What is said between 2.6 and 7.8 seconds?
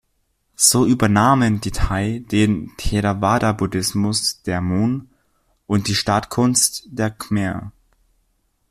Theravada-Buddhismus der Mon und die Staatskunst der Khmer.